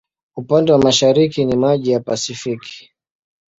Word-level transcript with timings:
Upande 0.35 0.71
wa 0.71 0.79
mashariki 0.79 1.45
ni 1.45 1.55
maji 1.55 1.91
ya 1.91 1.99
Pasifiki. 1.99 2.91